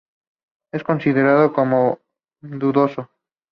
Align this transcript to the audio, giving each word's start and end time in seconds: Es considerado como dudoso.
Es 0.73 0.83
considerado 0.83 1.53
como 1.53 1.99
dudoso. 2.41 3.11